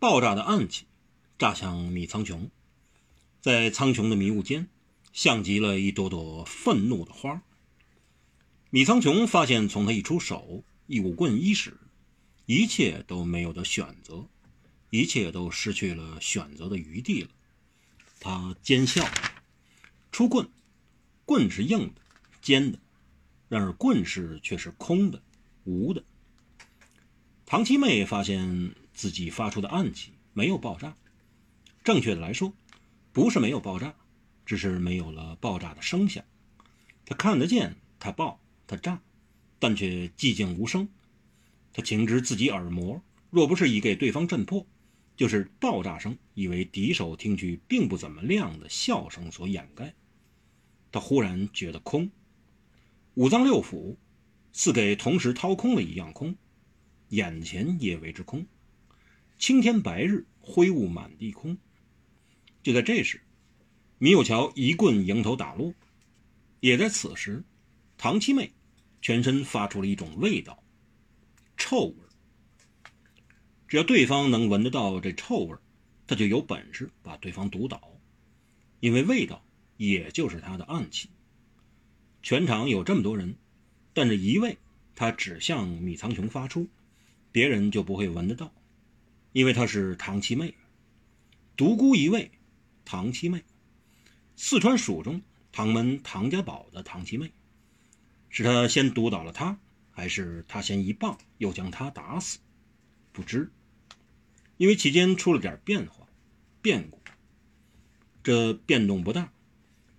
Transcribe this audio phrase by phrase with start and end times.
[0.00, 0.86] 爆炸的暗器
[1.38, 2.48] 炸向米苍穹，
[3.42, 4.66] 在苍穹的迷雾间，
[5.12, 7.42] 像极了一朵朵愤怒的花。
[8.70, 11.76] 米苍穹发现，从他一出手，一舞棍一使，
[12.46, 14.26] 一切都没有的选择，
[14.88, 17.28] 一切都失去了选择的余地了。
[18.20, 19.06] 他奸笑，
[20.10, 20.48] 出棍，
[21.26, 22.00] 棍是硬的、
[22.40, 22.78] 尖的，
[23.50, 25.20] 然而棍式却是空的、
[25.64, 26.02] 无的。
[27.44, 30.94] 唐七妹发现自己发出的暗器没有爆炸，
[31.82, 32.52] 正确的来说，
[33.14, 33.94] 不是没有爆炸，
[34.44, 36.22] 只是没有了爆炸的声响。
[37.06, 38.38] 他看得见，他爆。
[38.66, 39.00] 他炸，
[39.58, 40.86] 但却寂静无声。
[41.72, 44.66] 他情知自己耳膜，若不是已给对方震破，
[45.16, 49.94] 就是爆炸声，以为敌手听去并不怎么亮的笑声所掩盖。
[50.92, 52.10] 他忽然觉得空，
[53.14, 53.96] 五脏六腑
[54.52, 56.36] 似给同时掏空了一样空，
[57.08, 58.46] 眼前也为之空，
[59.40, 61.56] 青天白日，灰雾满地空。
[62.62, 63.22] 就在这时，
[63.96, 65.72] 米有桥一棍迎头打落。
[66.60, 67.42] 也在此时，
[67.96, 68.52] 唐七妹。
[69.00, 70.62] 全身发出了一种味道，
[71.56, 71.94] 臭味
[73.66, 75.56] 只要对方能闻得到这臭味
[76.06, 77.98] 他就有本事把对方毒倒，
[78.80, 79.42] 因为味道
[79.78, 81.08] 也就是他的暗器。
[82.22, 83.34] 全场有这么多人，
[83.94, 84.58] 但这一味
[84.94, 86.68] 他只向米苍穹发出，
[87.32, 88.52] 别人就不会闻得到，
[89.32, 90.54] 因为他是唐七妹，
[91.56, 92.30] 独孤一位，
[92.84, 93.44] 唐七妹，
[94.36, 95.22] 四川蜀中
[95.52, 97.32] 唐门唐家堡的唐七妹。
[98.28, 99.58] 是他先毒倒了他，
[99.90, 102.38] 还是他先一棒又将他打死？
[103.12, 103.50] 不知，
[104.56, 106.06] 因为期间出了点变化、
[106.62, 107.00] 变故。
[108.22, 109.32] 这变动不大，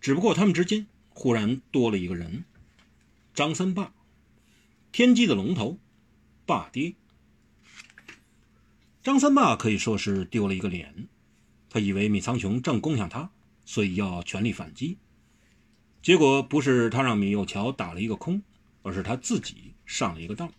[0.00, 2.44] 只不过他们之间忽然多了一个人——
[3.34, 3.92] 张三霸，
[4.92, 5.78] 天机的龙头，
[6.46, 6.94] 霸爹。
[9.04, 11.08] 张三霸可以说是丢了一个脸，
[11.68, 13.30] 他以为米苍穹正攻向他，
[13.66, 14.96] 所以要全力反击。
[16.00, 18.42] 结果不是他让米幼桥打了一个空，
[18.80, 20.50] 而是他自己上了一个当。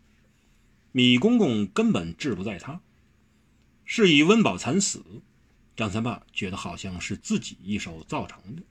[0.92, 2.82] 米公公根本志不在他，
[3.84, 5.04] 是以温饱惨死。
[5.76, 8.62] 张三爸觉得好像是自己一手造成的，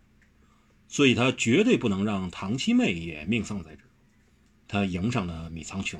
[0.86, 3.82] 所以他绝对不能让唐七妹也命丧在这。
[4.68, 5.98] 他迎上了米苍穹，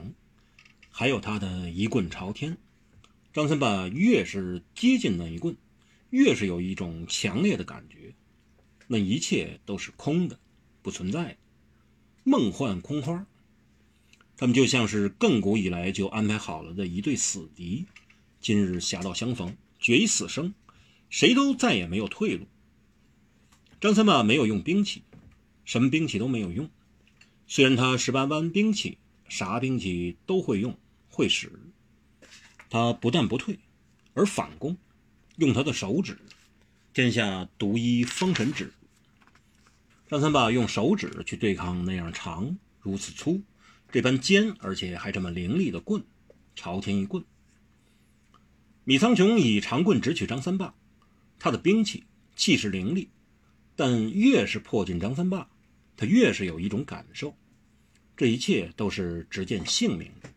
[0.90, 2.56] 还有他的一棍朝天。
[3.34, 5.56] 张三爸越是接近那一棍，
[6.10, 8.14] 越是有一种强烈的感觉，
[8.86, 10.38] 那一切都是空的。
[10.82, 11.36] 不存在的，
[12.22, 13.26] 梦幻空花。
[14.36, 17.86] 他们就像是亘古以来就安排好了的一对死敌，
[18.40, 20.54] 今日侠道相逢，决一死生，
[21.10, 22.46] 谁都再也没有退路。
[23.80, 25.02] 张三爸没有用兵器，
[25.64, 26.70] 什么兵器都没有用。
[27.48, 30.78] 虽然他十八般兵器，啥兵器都会用
[31.08, 31.50] 会使，
[32.70, 33.58] 他不但不退，
[34.14, 34.76] 而反攻，
[35.36, 36.18] 用他的手指，
[36.92, 38.72] 天下独一封神指。
[40.08, 43.42] 张三霸用手指去对抗那样长、如此粗、
[43.90, 46.04] 这般尖，而且还这么凌厉的棍，
[46.54, 47.24] 朝天一棍。
[48.84, 50.74] 米苍穹以长棍直取张三霸，
[51.38, 52.04] 他的兵器
[52.36, 53.08] 气势凌厉，
[53.74, 55.48] 但越是迫近张三霸，
[55.96, 57.34] 他越是有一种感受，
[58.14, 60.28] 这一切都是只见性命的，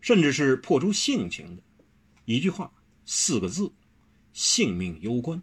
[0.00, 1.62] 甚至是破出性情的。
[2.24, 2.72] 一句话，
[3.04, 3.72] 四个字：
[4.32, 5.42] 性命攸关。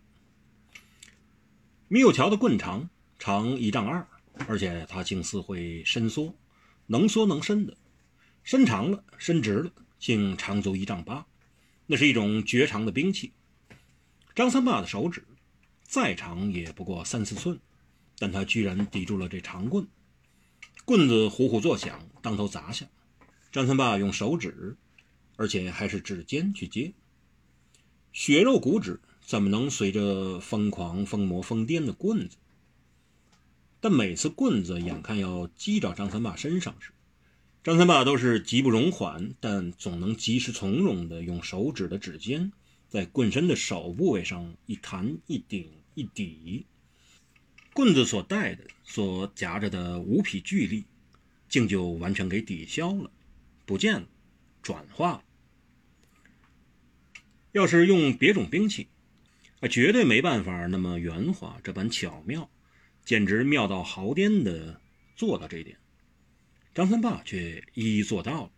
[1.87, 2.89] 米有桥的棍长。
[3.17, 4.05] 长一丈二，
[4.47, 6.35] 而且它竟似会伸缩，
[6.85, 7.75] 能缩能伸的，
[8.43, 11.25] 伸长了，伸直了，竟长足一丈八。
[11.87, 13.31] 那是一种绝长的兵器。
[14.35, 15.25] 张三爸的手指
[15.81, 17.57] 再长也不过三四寸，
[18.19, 19.87] 但他居然抵住了这长棍，
[20.83, 22.85] 棍子呼呼作响，当头砸下。
[23.55, 24.75] 张三爸用手指，
[25.37, 26.91] 而且还是指尖去接，
[28.11, 32.35] 血肉骨指怎么能随着疯狂、疯魔、疯癫的棍子？
[33.79, 36.91] 但每次棍子眼看要击着张三爸身上时，
[37.63, 42.51] 张三爸都是极不容缓，但总能及时从容地用手指的指尖
[42.89, 46.65] 在棍身的手部位上一弹一顶一抵，
[47.73, 50.83] 棍子所带的、所夹着的无匹巨力，
[51.47, 53.09] 竟就完全给抵消了，
[53.65, 54.07] 不见了，
[54.61, 55.23] 转化了。
[57.51, 58.87] 要是用别种兵器，
[59.61, 62.49] 啊，绝对没办法那么圆滑，这般巧妙。
[63.03, 64.81] 简直妙到毫巅的
[65.15, 65.77] 做到这一点，
[66.73, 68.51] 张三霸却一一做到了。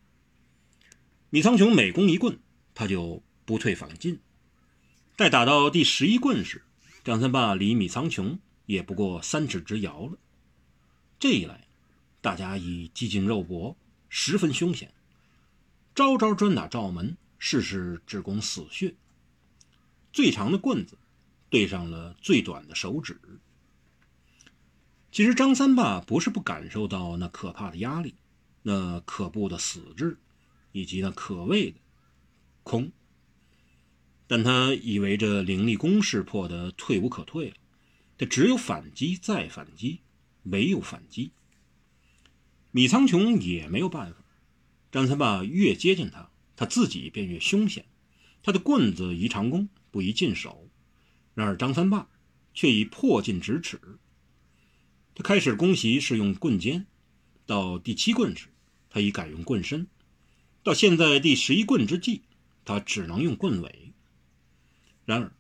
[1.30, 2.40] 米苍穹每攻一棍，
[2.74, 4.22] 他就不退反进。
[5.18, 6.64] 待打到第十一棍时，
[7.04, 10.18] 张三霸离米苍穹也不过三尺之遥了。
[11.20, 11.68] 这一来，
[12.22, 13.76] 大家已几近肉搏，
[14.08, 14.94] 十分凶险，
[15.98, 18.94] 招招专打赵门，事事只攻死穴。
[20.14, 20.96] 最长的棍子
[21.50, 23.20] 对上了最短的手指。
[25.12, 28.14] 其实张三爸不是不感受到那可怕的压力，
[28.62, 30.20] 那可怖的死志，
[30.72, 31.80] 以及那可畏的
[32.62, 32.92] 空。
[34.28, 37.56] 但他以为这凌厉攻势破得退无可退了，
[38.20, 40.02] 他只有反击再反击，
[40.44, 41.32] 没有反击。
[42.70, 44.20] 米苍穹也没有办法。
[44.92, 47.86] 张三爸越接近他，他自己便越凶险。
[48.42, 50.70] 他的棍子宜长弓，不宜近手。
[51.34, 52.10] 然而张三爸
[52.54, 53.80] 却已迫近咫尺。
[55.14, 56.86] 他开始攻袭是用棍尖，
[57.46, 58.48] 到第七棍时，
[58.90, 59.88] 他已改用棍身。
[60.64, 62.22] 到现在第十一棍之际，
[62.64, 63.94] 他只能用棍尾。
[65.06, 65.36] 然而，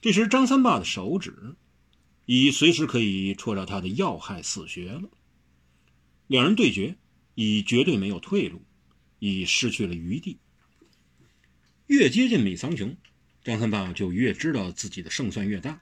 [0.00, 1.56] 这时张三爸的手指
[2.24, 5.08] 已随时可以戳着他的要害死穴了。
[6.26, 6.96] 两人对决，
[7.34, 8.62] 已绝对没有退路，
[9.18, 10.38] 已失去了余地。
[11.86, 12.96] 越接近米苍穹，
[13.42, 15.80] 张三爸就越知道自己的胜算越大。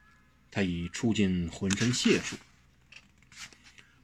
[0.50, 2.36] 他已出尽浑身解数。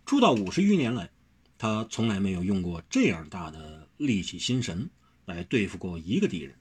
[0.04, 1.10] 出道五十余年来，
[1.56, 4.90] 他从来没有用过这样大的力气心神
[5.24, 6.54] 来对付过一个敌人。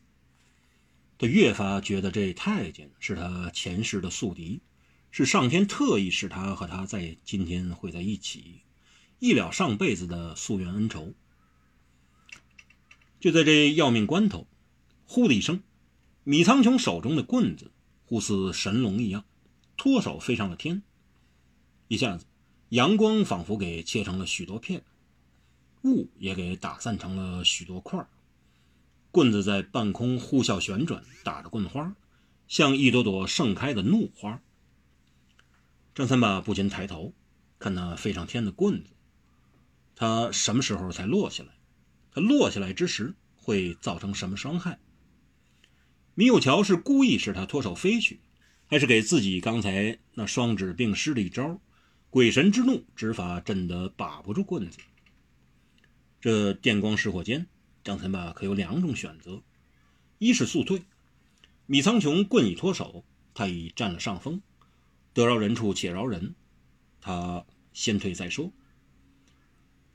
[1.18, 4.62] 他越发觉得这太监是他前世的宿敌，
[5.10, 8.62] 是上天特意使他和他在今天会在一起，
[9.20, 11.14] 一了上辈子的夙愿恩仇。
[13.22, 14.48] 就在这要命关头，
[15.06, 15.62] 呼的一声，
[16.24, 17.70] 米苍穹手中的棍子
[18.08, 19.24] 忽似神龙一样，
[19.78, 20.82] 脱手飞上了天。
[21.88, 22.26] 一下子，
[22.70, 24.84] 阳光仿佛给切成了许多片，
[25.84, 28.10] 雾也给打散成了许多块儿。
[29.12, 31.96] 棍子在半空呼啸旋转，打着棍花，
[32.48, 34.42] 像一朵朵盛开的怒花。
[35.94, 37.14] 张三爸不禁抬头，
[37.60, 38.90] 看那飞上天的棍子，
[39.96, 41.52] 他什么时候才落下来？
[42.12, 44.80] 他落下来之时会造成什么伤害？
[46.14, 48.20] 米有桥是故意使他脱手飞去，
[48.68, 51.60] 还是给自己刚才那双指并施了一招
[52.10, 54.78] 鬼神之怒指法震得把不住棍子？
[56.20, 57.48] 这电光石火间。
[57.84, 59.42] 张三爸可有两种选择：
[60.20, 60.84] 一是速退，
[61.66, 63.04] 米苍穹棍已脱手，
[63.34, 64.40] 他已占了上风，
[65.14, 66.36] 得饶人处且饶人，
[67.00, 67.44] 他
[67.74, 68.54] 先退再说。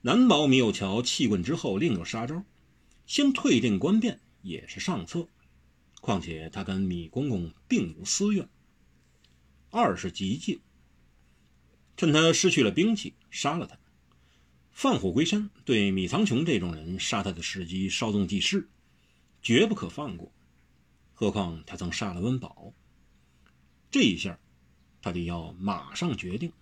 [0.06, 2.44] 难保米有桥弃棍之后另有杀招，
[3.06, 5.26] 先退定观变也是上策。
[6.00, 8.48] 况且他跟米公公并无私怨。
[9.68, 10.60] 二是急进，
[11.96, 13.76] 趁他失去了兵器，杀了他。
[14.70, 18.68] 放虎归山，对米苍穹这种人杀他的时机稍纵即逝，
[19.42, 20.32] 绝不可放过。
[21.14, 22.72] 何况他曾杀了温饱，
[23.90, 24.38] 这一下，
[25.02, 26.52] 他得要马上决定，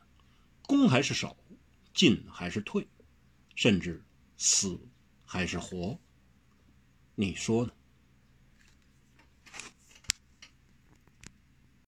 [0.63, 1.37] 攻还是守，
[1.93, 2.89] 进还是退，
[3.55, 4.03] 甚至
[4.37, 4.79] 死
[5.25, 5.99] 还是活？
[7.15, 7.73] 你说呢？